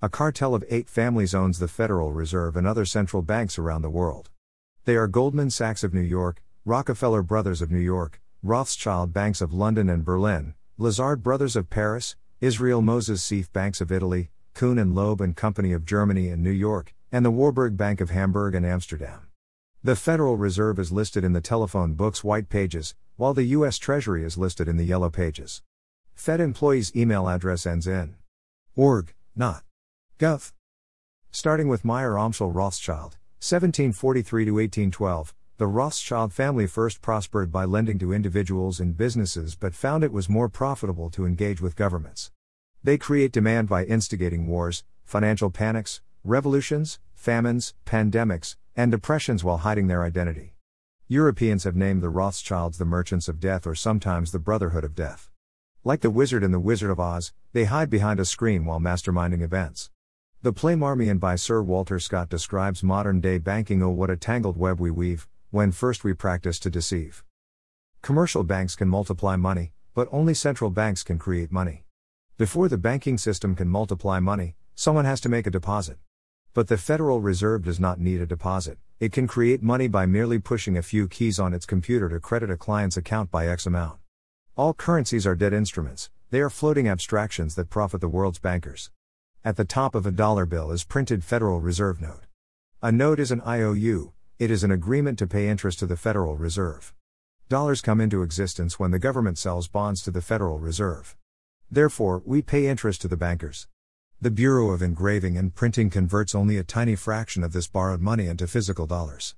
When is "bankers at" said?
88.38-89.56